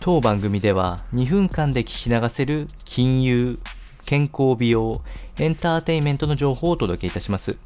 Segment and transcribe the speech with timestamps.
[0.00, 3.58] 当番組では2分間で聞き流せる金融、
[4.06, 5.02] 健康美容、
[5.38, 7.58] エンターテインメントの情報をお届けいたします。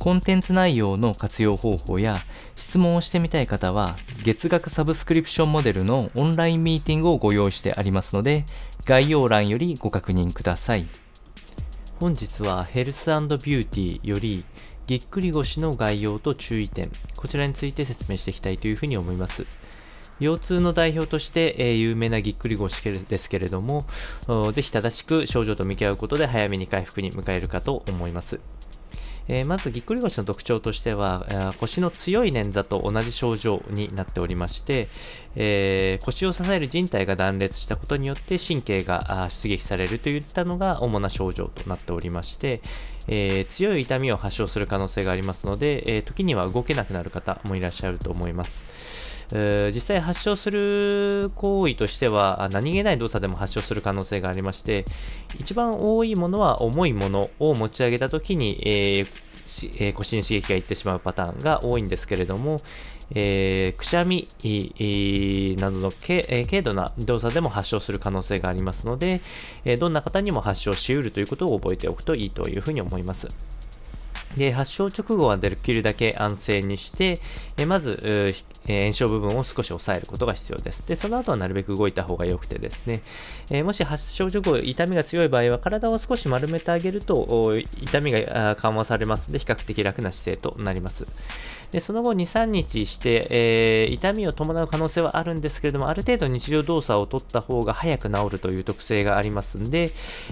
[0.00, 2.18] コンテンツ内容の活用方法や
[2.56, 3.94] 質問をしてみたい方は
[4.24, 8.44] 月額サブスクリプションモデルのオンラインミーティングをご用意してありますので
[8.84, 10.88] 概要欄よりご確認ください。
[12.00, 14.44] 本日はヘルスビューティーより
[14.88, 19.46] ぎっくり腰の概要と注意点、こちらについて説明していきたいというふうに思います。
[20.22, 23.84] 腰痛の代表として、えー、有名なぎっくり腰ですけれども、
[24.52, 28.38] ぜひ正しく症状と向き合うことで早めに回復に迎えるかと思います。
[29.28, 34.88] えー、まずぎっくり腰の特徴としては、腰の強い捻挫と同じ症状になっておりまして、
[35.36, 42.60] えー、腰を支える人体が断裂したことによって神経が出撃されるといったのが主な症状となっておりまして、
[43.08, 49.11] え強い痛みを発症する可能性がありますので、え時には動けなくなる方もいらっしゃると思います。
[49.32, 54.84] 実際発症する行為としては何気ない動作でも発症する可能性がありまして
[55.38, 59.32] 一番多いものは重いものを持ち上げた時に、えー
[59.76, 62.60] え、腰に刺激がいってしまうパターンが多いんですけれども、
[63.14, 64.28] えー、くしゃみ、
[65.58, 69.20] などの軽,、え、軽度な動作でも発症する可能性がありますので、
[69.64, 73.61] えどんな方にも発症しうるということを覚えておくといいというふうに思います。
[74.36, 77.20] で発症直後はできるだけ安静にして、
[77.56, 78.32] えまず、え
[78.66, 80.86] 炎症部分を少し抑えることが必要です。
[80.86, 83.02] で、その後はなるべく動いた方が良くてですね、
[83.50, 91.06] えもし発症直後痛みが強い場合は体を少し丸めてあげると痛みが緩和されますので比較的楽な姿勢となります。
[91.72, 99.84] でその後2、3日して、えー、痛みを伴う可能性はあるんですけれども、ある程度日常動作を取った方が早く治るという特性がありますんで、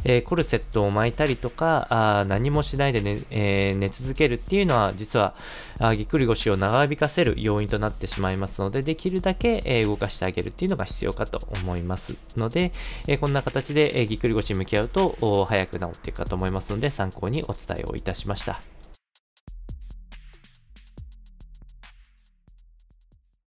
[0.05, 5.35] えー、コルセットを巻いたりとか、あ何もしないで寝,、えー、寝続けるっていうのは、実は
[5.79, 12.71] あぎっくり腰を長引かせる要因となってしまいますので、できるだけ、え動かしてあげるっていうのが必要かと思いますので、
[13.07, 18.80] えこんな形で、えぎっくり腰に向き合うと早く治っていくかと思いますので、参考にお伝えをいたしました。